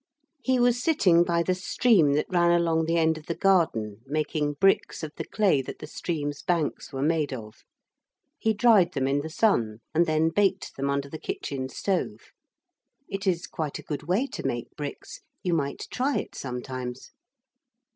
[0.41, 4.53] He was sitting by the stream that ran along the end of the garden, making
[4.53, 7.63] bricks of the clay that the stream's banks were made of.
[8.39, 12.31] He dried them in the sun, and then baked them under the kitchen stove.
[13.07, 17.11] (It is quite a good way to make bricks you might try it sometimes.)